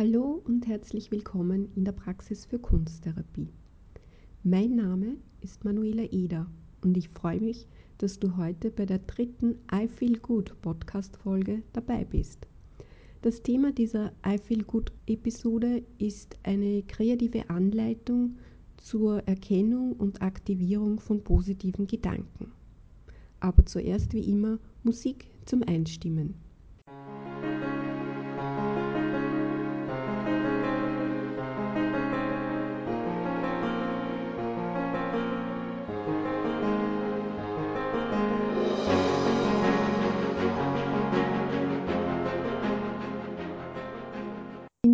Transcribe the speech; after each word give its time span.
Hallo 0.00 0.40
und 0.46 0.66
herzlich 0.66 1.10
willkommen 1.10 1.68
in 1.76 1.84
der 1.84 1.92
Praxis 1.92 2.46
für 2.46 2.58
Kunsttherapie. 2.58 3.50
Mein 4.42 4.74
Name 4.74 5.18
ist 5.42 5.62
Manuela 5.62 6.04
Eder 6.04 6.46
und 6.80 6.96
ich 6.96 7.10
freue 7.10 7.38
mich, 7.38 7.66
dass 7.98 8.18
du 8.18 8.38
heute 8.38 8.70
bei 8.70 8.86
der 8.86 9.00
dritten 9.00 9.58
I 9.70 9.88
Feel 9.88 10.18
Good 10.18 10.58
Podcast 10.62 11.18
Folge 11.18 11.62
dabei 11.74 12.06
bist. 12.06 12.46
Das 13.20 13.42
Thema 13.42 13.72
dieser 13.72 14.10
I 14.26 14.38
Feel 14.38 14.64
Good 14.64 14.90
Episode 15.06 15.82
ist 15.98 16.38
eine 16.44 16.82
kreative 16.84 17.50
Anleitung 17.50 18.38
zur 18.78 19.18
Erkennung 19.28 19.92
und 19.92 20.22
Aktivierung 20.22 20.98
von 20.98 21.22
positiven 21.22 21.86
Gedanken. 21.86 22.52
Aber 23.38 23.66
zuerst 23.66 24.14
wie 24.14 24.30
immer 24.30 24.58
Musik 24.82 25.26
zum 25.44 25.62
Einstimmen. 25.62 26.36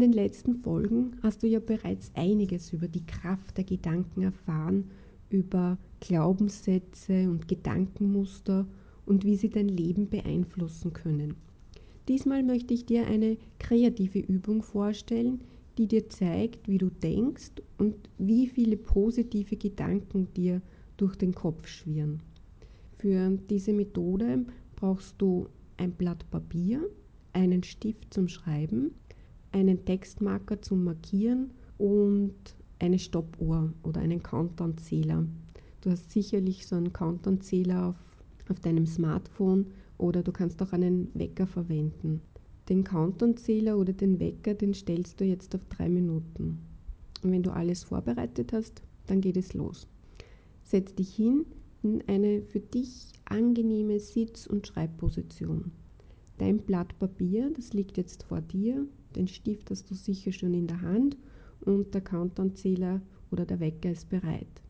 Den 0.07 0.13
letzten 0.13 0.55
Folgen 0.55 1.17
hast 1.25 1.43
du 1.43 1.49
ja 1.49 1.59
bereits 1.59 2.13
einiges 2.15 2.73
über 2.73 2.87
die 2.87 3.05
Kraft 3.05 3.57
der 3.57 3.65
Gedanken 3.65 4.23
erfahren, 4.23 4.85
über 5.31 5.79
Glaubenssätze 5.99 7.29
und 7.29 7.49
Gedankenmuster 7.49 8.69
und 9.05 9.25
wie 9.25 9.35
sie 9.35 9.51
dein 9.51 9.69
Leben 9.69 10.09
beeinflussen 10.09 10.93
können. 10.93 11.35
Diesmal 12.07 12.45
möchte 12.45 12.73
ich 12.73 12.87
dir 12.87 13.09
eine 13.09 13.37
kreative 13.59 14.21
Übung 14.21 14.63
vorstellen, 14.63 15.41
die 15.77 15.89
dir 15.89 16.09
zeigt, 16.09 16.69
wie 16.69 16.79
du 16.79 16.89
denkst 16.89 17.55
und 17.77 17.97
wie 18.17 18.47
viele 18.47 18.77
positive 18.77 19.57
Gedanken 19.57 20.29
dir 20.35 20.63
durch 20.99 21.17
den 21.17 21.35
Kopf 21.35 21.67
schwirren. 21.67 22.21
Für 22.99 23.37
diese 23.51 23.73
Methode 23.73 24.47
brauchst 24.77 25.17
du 25.19 25.49
ein 25.79 25.91
Blatt 25.91 26.31
Papier, 26.31 26.89
einen 27.33 27.65
Stift 27.65 28.15
zum 28.15 28.29
Schreiben, 28.29 28.93
einen 29.53 29.85
Textmarker 29.85 30.61
zum 30.63 30.85
Markieren 30.85 31.51
und 31.79 32.35
eine 32.79 32.99
Stoppuhr 32.99 33.73
oder 33.83 34.01
einen 34.01 34.23
Countdown-Zähler. 34.23 35.27
Du 35.81 35.91
hast 35.91 36.11
sicherlich 36.11 36.67
so 36.67 36.77
einen 36.77 36.93
Countdown-Zähler 36.93 37.89
auf, 37.89 37.97
auf 38.51 38.61
deinem 38.61 38.87
Smartphone 38.87 39.67
oder 39.99 40.23
du 40.23 40.33
kannst 40.33 40.61
auch 40.63 40.73
einen 40.73 41.09
Wecker 41.15 41.47
verwenden. 41.47 42.21
Den 42.69 42.85
Countdown-Zähler 42.85 43.79
oder 43.79 43.93
den 43.93 44.19
Wecker, 44.19 44.55
den 44.55 44.75
stellst 44.75 45.21
du 45.21 45.25
jetzt 45.25 45.55
auf 45.55 45.65
drei 45.69 45.89
Minuten. 45.89 46.59
Und 47.23 47.33
wenn 47.33 47.43
du 47.43 47.51
alles 47.51 47.85
vorbereitet 47.85 48.53
hast, 48.53 48.83
dann 49.07 49.21
geht 49.21 49.37
es 49.37 49.55
los. 49.55 49.87
Setz 50.65 50.95
dich 50.95 51.15
hin 51.15 51.47
in 51.83 52.03
eine 52.09 52.43
für 52.43 52.61
dich 52.61 53.13
angenehme 53.25 54.01
Sitz- 54.01 54.47
und 54.47 54.67
Schreibposition. 54.67 55.71
Dein 56.39 56.59
Blatt 56.59 56.99
Papier, 56.99 57.51
das 57.55 57.73
liegt 57.73 57.97
jetzt 57.97 58.25
vor 58.25 58.41
dir, 58.41 58.87
den 59.17 59.29
Stift 59.29 59.71
hast 59.71 59.91
du 59.91 59.95
sicher 59.95 60.33
schon 60.33 60.55
in 60.55 60.67
der 60.67 60.83
Hand 60.83 61.17
und 61.63 61.95
der 61.95 62.03
Countdown-Zähler 62.03 63.01
oder 63.31 63.45
der 63.45 63.61
Wecker 63.61 63.91
ist 63.91 64.09
bereit. 64.09 64.63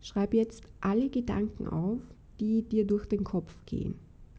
Schreib 0.00 0.34
jetzt 0.34 0.64
alle 0.80 1.10
Gedanken 1.10 1.66
auf, 1.66 2.00
die 2.40 2.62
dir 2.62 2.86
durch 2.86 3.06
den 3.06 3.22
Kopf 3.22 3.54
gehen. 3.66 3.94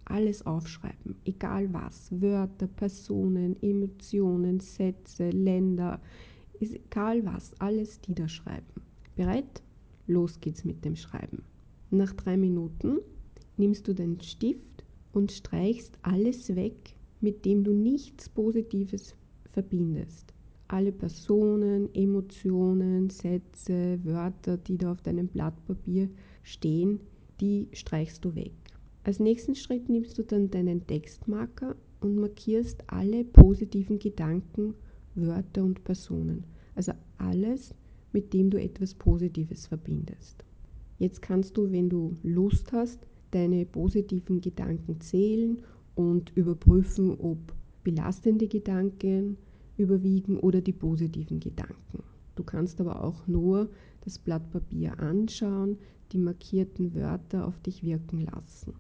Alles 0.06 0.46
aufschreiben, 0.46 1.16
egal 1.24 1.72
was. 1.74 2.10
Wörter, 2.20 2.68
Personen, 2.68 3.56
Emotionen, 3.62 4.60
Sätze, 4.60 5.30
Länder, 5.30 6.02
egal 6.60 7.24
was, 7.26 7.54
alles 7.60 8.00
niederschreiben. 8.08 8.82
Bereit? 9.16 9.62
Los 10.08 10.40
geht's 10.42 10.66
mit 10.66 10.84
dem 10.84 10.96
Schreiben. 10.96 11.44
Nach 11.92 12.12
drei 12.14 12.36
Minuten 12.36 12.98
nimmst 13.58 13.88
du 13.88 13.94
den 13.94 14.20
Stift 14.22 14.84
und 15.14 15.32
streichst 15.32 15.98
alles 16.02 16.56
weg, 16.56 16.96
mit 17.22 17.46
dem 17.46 17.64
du 17.64 17.74
nichts 17.74 18.28
Positives 18.28 19.16
verbindest. 19.52 20.34
Alle 20.68 20.92
Personen, 20.92 21.94
Emotionen, 21.94 23.10
Sätze, 23.10 24.00
Wörter, 24.04 24.58
die 24.58 24.78
da 24.78 24.92
auf 24.92 25.02
deinem 25.02 25.28
Blatt 25.28 25.54
Papier 25.66 26.10
stehen, 26.44 27.00
die 27.42 27.68
streichst 27.74 28.24
du 28.24 28.36
weg. 28.36 28.54
Als 29.04 29.20
nächsten 29.20 29.56
Schritt 29.56 29.90
nimmst 29.90 30.18
du 30.18 30.24
dann 30.24 30.50
deinen 30.50 30.86
Textmarker 30.86 31.76
und 32.00 32.16
markierst 32.16 32.84
alle 32.88 33.24
positiven 33.24 34.00
Gedanken, 34.00 34.76
Wörter 35.16 35.64
und 35.64 35.84
Personen. 35.84 36.46
Also 36.76 36.94
alles, 37.18 37.76
mit 38.14 38.34
dem 38.34 38.50
du 38.50 38.62
etwas 38.62 38.94
Positives 38.94 39.68
verbindest. 39.68 40.46
Jetzt 41.00 41.22
kannst 41.22 41.58
du, 41.58 41.72
wenn 41.72 41.90
du 41.90 42.16
Lust 42.24 42.72
hast, 42.72 43.08
deine 43.32 43.66
positiven 43.66 44.40
Gedanken 44.40 45.00
zählen 45.02 45.58
und 45.96 46.32
überprüfen, 46.36 47.12
ob 47.20 47.40
belastende 47.84 48.48
Gedanken 48.48 49.38
überwiegen 49.78 50.40
oder 50.40 50.62
die 50.62 50.74
positiven 50.74 51.40
Gedanken. 51.40 52.04
Du 52.36 52.44
kannst 52.44 52.80
aber 52.80 53.04
auch 53.04 53.28
nur 53.28 53.70
das 54.02 54.18
Blatt 54.18 54.50
Papier 54.52 55.00
anschauen, 55.00 55.78
die 56.12 56.18
markierten 56.18 56.94
Wörter 56.96 57.48
auf 57.48 57.60
dich 57.60 57.84
wirken 57.84 58.22
lassen. 58.22 58.74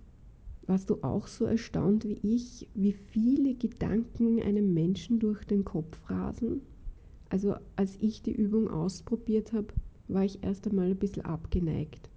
Warst 0.67 0.89
du 0.89 1.03
auch 1.03 1.27
so 1.27 1.45
erstaunt 1.45 2.05
wie 2.05 2.19
ich, 2.23 2.67
wie 2.73 2.93
viele 2.93 3.55
Gedanken 3.55 4.41
einem 4.41 4.73
Menschen 4.73 5.19
durch 5.19 5.43
den 5.43 5.65
Kopf 5.65 5.97
rasen? 6.09 6.61
Also 7.29 7.55
als 7.75 7.97
ich 7.99 8.21
die 8.21 8.33
Übung 8.33 8.69
ausprobiert 8.69 9.53
habe, 9.53 9.67
war 10.07 10.23
ich 10.23 10.43
erst 10.43 10.67
einmal 10.67 10.91
ein 10.91 10.97
bisschen 10.97 11.25
abgeneigt. 11.25 12.09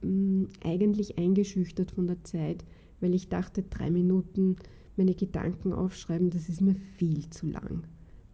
Hm, 0.00 0.48
eigentlich 0.64 1.18
eingeschüchtert 1.18 1.90
von 1.90 2.06
der 2.06 2.22
Zeit, 2.24 2.64
weil 3.00 3.14
ich 3.14 3.28
dachte, 3.28 3.62
drei 3.62 3.90
Minuten 3.90 4.56
meine 4.96 5.14
Gedanken 5.14 5.72
aufschreiben, 5.72 6.30
das 6.30 6.48
ist 6.48 6.60
mir 6.60 6.74
viel 6.96 7.28
zu 7.30 7.46
lang. 7.46 7.84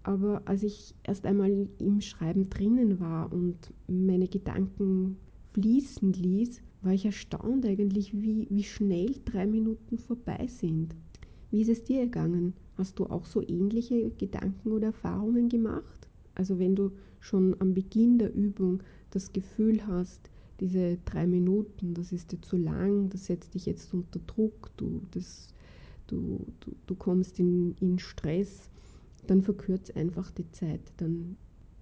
Aber 0.02 0.42
als 0.46 0.62
ich 0.62 0.94
erst 1.02 1.26
einmal 1.26 1.68
im 1.78 2.00
Schreiben 2.00 2.48
drinnen 2.48 3.00
war 3.00 3.32
und 3.32 3.72
meine 3.86 4.28
Gedanken 4.28 5.16
fließen 5.52 6.12
ließ, 6.12 6.62
war 6.82 6.92
ich 6.92 7.04
erstaunt 7.04 7.66
eigentlich, 7.66 8.14
wie, 8.14 8.46
wie 8.50 8.64
schnell 8.64 9.16
drei 9.24 9.46
Minuten 9.46 9.98
vorbei 9.98 10.46
sind. 10.46 10.94
Wie 11.50 11.62
ist 11.62 11.68
es 11.68 11.84
dir 11.84 12.04
gegangen? 12.04 12.54
Hast 12.76 12.98
du 12.98 13.06
auch 13.06 13.24
so 13.24 13.42
ähnliche 13.42 14.10
Gedanken 14.10 14.72
oder 14.72 14.88
Erfahrungen 14.88 15.48
gemacht? 15.48 16.08
Also 16.34 16.58
wenn 16.58 16.76
du 16.76 16.92
schon 17.20 17.56
am 17.58 17.74
Beginn 17.74 18.18
der 18.18 18.32
Übung 18.34 18.82
das 19.10 19.32
Gefühl 19.32 19.86
hast, 19.86 20.30
diese 20.60 20.98
drei 21.04 21.26
Minuten, 21.26 21.94
das 21.94 22.12
ist 22.12 22.32
dir 22.32 22.40
zu 22.40 22.56
lang, 22.56 23.08
das 23.10 23.26
setzt 23.26 23.54
dich 23.54 23.66
jetzt 23.66 23.92
unter 23.94 24.20
Druck, 24.20 24.70
du, 24.76 25.02
das, 25.10 25.48
du, 26.08 26.44
du, 26.60 26.72
du 26.86 26.94
kommst 26.94 27.38
in, 27.38 27.76
in 27.80 27.98
Stress, 27.98 28.68
dann 29.26 29.42
verkürz 29.42 29.90
einfach 29.90 30.30
die 30.32 30.50
Zeit. 30.50 30.80
Dann, 30.96 31.36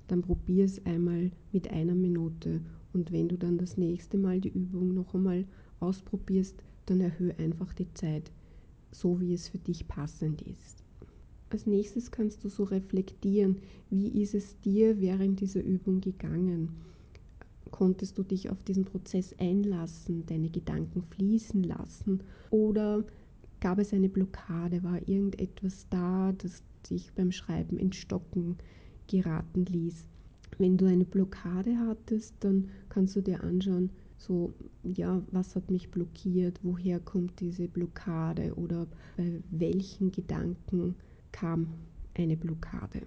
dann 0.09 0.23
probier 0.23 0.65
es 0.65 0.85
einmal 0.85 1.31
mit 1.53 1.71
einer 1.71 1.95
Minute. 1.95 2.61
Und 2.93 3.13
wenn 3.13 3.29
du 3.29 3.37
dann 3.37 3.57
das 3.57 3.77
nächste 3.77 4.19
Mal 4.19 4.41
die 4.41 4.51
Übung 4.51 4.95
noch 4.95 5.15
einmal 5.15 5.45
ausprobierst, 5.81 6.63
dann 6.87 7.01
erhöhe 7.01 7.37
einfach 7.39 7.73
die 7.75 7.93
Zeit, 7.95 8.31
so 8.93 9.21
wie 9.21 9.35
es 9.35 9.49
für 9.49 9.59
dich 9.59 9.89
passend 9.89 10.43
ist. 10.43 10.83
Als 11.51 11.67
nächstes 11.67 12.11
kannst 12.11 12.43
du 12.43 12.49
so 12.49 12.65
reflektieren, 12.65 13.59
wie 13.91 14.09
ist 14.23 14.35
es 14.35 14.59
dir 14.61 15.01
während 15.01 15.41
dieser 15.41 15.63
Übung 15.63 16.01
gegangen? 16.01 16.71
Konntest 17.71 18.19
du 18.19 18.23
dich 18.23 18.51
auf 18.51 18.63
diesen 18.63 18.85
Prozess 18.85 19.35
einlassen, 19.39 20.25
deine 20.27 20.51
Gedanken 20.51 21.03
fließen 21.03 21.63
lassen? 21.63 22.23
Oder 22.51 23.05
gab 23.61 23.79
es 23.79 23.93
eine 23.93 24.09
Blockade? 24.09 24.83
War 24.83 25.07
irgendetwas 25.09 25.87
da, 25.91 26.33
das 26.39 26.63
dich 26.91 27.13
beim 27.15 27.33
Schreiben 27.33 27.79
ins 27.79 27.97
Stocken 27.97 28.57
geraten 29.09 29.65
ließ. 29.67 30.07
Wenn 30.59 30.77
du 30.77 30.87
eine 30.87 31.05
Blockade 31.05 31.77
hattest, 31.79 32.35
dann 32.41 32.69
kannst 32.89 33.17
du 33.17 33.21
dir 33.21 33.43
anschauen, 33.43 33.91
so, 34.19 34.55
ja, 34.83 35.23
was 35.31 35.55
hat 35.55 35.71
mich 35.71 35.91
blockiert, 35.91 36.61
woher 36.63 37.01
kommt 37.01 37.39
diese 37.41 37.69
Blockade 37.69 38.55
oder 38.55 38.87
bei 39.17 39.43
welchen 39.51 40.11
Gedanken 40.11 40.95
kam 41.33 41.69
eine 42.15 42.37
Blockade. 42.37 43.03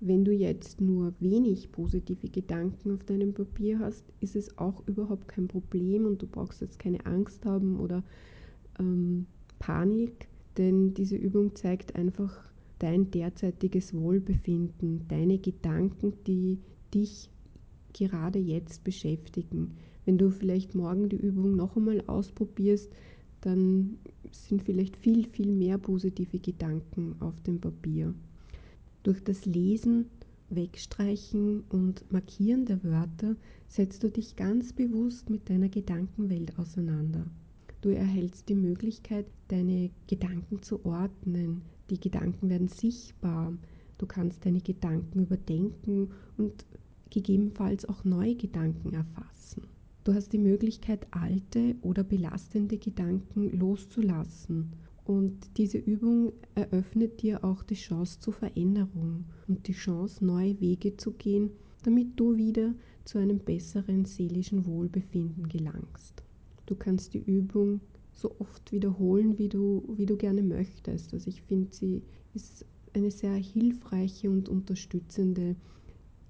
Wenn 0.00 0.24
du 0.24 0.32
jetzt 0.32 0.80
nur 0.80 1.12
wenig 1.20 1.70
positive 1.72 2.28
Gedanken 2.28 2.92
auf 2.92 3.04
deinem 3.04 3.34
Papier 3.34 3.80
hast, 3.80 4.04
ist 4.20 4.36
es 4.36 4.56
auch 4.56 4.86
überhaupt 4.86 5.28
kein 5.28 5.48
Problem 5.48 6.06
und 6.06 6.22
du 6.22 6.26
brauchst 6.26 6.60
jetzt 6.60 6.78
keine 6.78 7.04
Angst 7.04 7.44
haben 7.44 7.78
oder 7.78 8.02
ähm, 8.78 9.26
Panik, 9.58 10.28
denn 10.56 10.94
diese 10.94 11.16
Übung 11.16 11.54
zeigt 11.54 11.96
einfach, 11.96 12.44
dein 12.78 13.10
derzeitiges 13.10 13.92
Wohlbefinden, 13.94 15.06
deine 15.08 15.38
Gedanken, 15.38 16.12
die 16.26 16.58
dich 16.94 17.28
gerade 17.92 18.38
jetzt 18.38 18.84
beschäftigen. 18.84 19.76
Wenn 20.04 20.18
du 20.18 20.30
vielleicht 20.30 20.74
morgen 20.74 21.08
die 21.08 21.16
Übung 21.16 21.56
noch 21.56 21.76
einmal 21.76 22.02
ausprobierst, 22.06 22.92
dann 23.40 23.98
sind 24.30 24.62
vielleicht 24.62 24.96
viel, 24.96 25.26
viel 25.26 25.52
mehr 25.52 25.78
positive 25.78 26.38
Gedanken 26.38 27.16
auf 27.20 27.40
dem 27.42 27.60
Papier. 27.60 28.14
Durch 29.02 29.22
das 29.22 29.46
Lesen, 29.46 30.06
Wegstreichen 30.50 31.64
und 31.68 32.10
Markieren 32.10 32.64
der 32.64 32.82
Wörter 32.82 33.36
setzt 33.68 34.02
du 34.02 34.10
dich 34.10 34.34
ganz 34.36 34.72
bewusst 34.72 35.30
mit 35.30 35.48
deiner 35.50 35.68
Gedankenwelt 35.68 36.58
auseinander. 36.58 37.26
Du 37.80 37.90
erhältst 37.90 38.48
die 38.48 38.56
Möglichkeit, 38.56 39.26
deine 39.48 39.90
Gedanken 40.08 40.62
zu 40.62 40.84
ordnen. 40.84 41.62
Die 41.90 42.00
Gedanken 42.00 42.50
werden 42.50 42.68
sichtbar. 42.68 43.56
Du 43.98 44.06
kannst 44.06 44.44
deine 44.44 44.60
Gedanken 44.60 45.20
überdenken 45.20 46.10
und 46.36 46.66
gegebenenfalls 47.10 47.84
auch 47.84 48.04
neue 48.04 48.34
Gedanken 48.34 48.92
erfassen. 48.92 49.62
Du 50.04 50.14
hast 50.14 50.32
die 50.32 50.38
Möglichkeit, 50.38 51.06
alte 51.10 51.76
oder 51.82 52.02
belastende 52.02 52.78
Gedanken 52.78 53.56
loszulassen. 53.58 54.72
Und 55.04 55.56
diese 55.56 55.78
Übung 55.78 56.32
eröffnet 56.54 57.22
dir 57.22 57.44
auch 57.44 57.62
die 57.62 57.74
Chance 57.74 58.20
zur 58.20 58.34
Veränderung 58.34 59.24
und 59.46 59.68
die 59.68 59.72
Chance, 59.72 60.24
neue 60.24 60.60
Wege 60.60 60.96
zu 60.96 61.12
gehen, 61.12 61.50
damit 61.82 62.18
du 62.18 62.36
wieder 62.36 62.74
zu 63.04 63.18
einem 63.18 63.38
besseren 63.38 64.04
seelischen 64.04 64.66
Wohlbefinden 64.66 65.48
gelangst. 65.48 66.22
Du 66.68 66.74
kannst 66.74 67.14
die 67.14 67.22
Übung 67.22 67.80
so 68.12 68.30
oft 68.40 68.72
wiederholen, 68.72 69.38
wie 69.38 69.48
du, 69.48 69.82
wie 69.96 70.04
du 70.04 70.18
gerne 70.18 70.42
möchtest. 70.42 71.14
Also 71.14 71.28
ich 71.28 71.40
finde, 71.40 71.68
sie 71.70 72.02
ist 72.34 72.66
eine 72.92 73.10
sehr 73.10 73.36
hilfreiche 73.36 74.28
und 74.30 74.50
unterstützende 74.50 75.56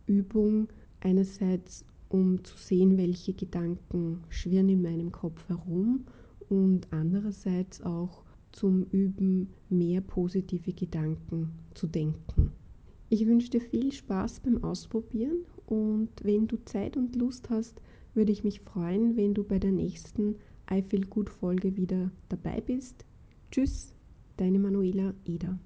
Übung. 0.07 0.69
Einerseits, 1.01 1.85
um 2.09 2.45
zu 2.45 2.57
sehen, 2.57 2.97
welche 2.99 3.33
Gedanken 3.33 4.23
schwirren 4.29 4.69
in 4.69 4.81
meinem 4.81 5.11
Kopf 5.11 5.49
herum 5.49 6.05
und 6.49 6.87
andererseits 6.93 7.83
auch 7.83 8.23
zum 8.53 8.85
Üben, 8.93 9.49
mehr 9.71 10.03
positive 10.03 10.73
Gedanken 10.73 11.51
zu 11.75 11.89
denken. 11.89 12.53
Ich 13.09 13.27
wünsche 13.27 13.51
dir 13.51 13.61
viel 13.61 13.91
Spaß 13.91 14.39
beim 14.41 14.63
Ausprobieren 14.63 15.39
und 15.67 16.11
wenn 16.23 16.47
du 16.47 16.65
Zeit 16.65 16.97
und 16.97 17.17
Lust 17.17 17.51
hast, 17.51 17.81
würde 18.19 18.33
ich 18.33 18.43
mich 18.43 18.61
freuen, 18.61 19.17
wenn 19.17 19.33
du 19.33 19.45
bei 19.45 19.61
der 19.61 19.71
nächsten 19.71 20.35
I 20.71 20.83
Feel 20.83 21.07
Good 21.07 21.31
Folge 21.31 21.77
wieder 21.77 22.11
dabei 22.29 22.61
bist. 22.61 23.05
Tschüss, 23.53 23.95
deine 24.37 24.59
Manuela 24.59 25.15
Eder. 25.25 25.57